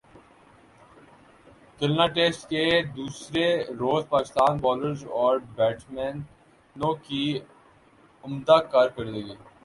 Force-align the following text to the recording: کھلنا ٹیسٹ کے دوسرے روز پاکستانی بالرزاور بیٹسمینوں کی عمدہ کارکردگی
کھلنا 1.77 2.05
ٹیسٹ 2.15 2.41
کے 2.49 2.63
دوسرے 2.95 3.45
روز 3.79 4.07
پاکستانی 4.09 4.59
بالرزاور 4.59 5.37
بیٹسمینوں 5.55 6.93
کی 7.07 7.25
عمدہ 8.23 8.57
کارکردگی 8.71 9.35